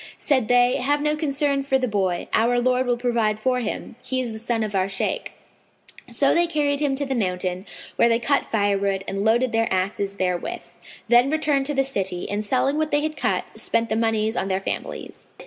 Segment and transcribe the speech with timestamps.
[0.17, 4.19] Said they, "Have no concern for the boy, our Lord will provide for him: he
[4.19, 5.33] is the son of our Shaykh."
[6.07, 10.15] So they carried him to the mountain, where they cut firewood and loaded their asses
[10.15, 10.71] therewith;
[11.07, 14.47] then returned to the city and, selling what they had cut, spent the monies on
[14.47, 15.27] their families.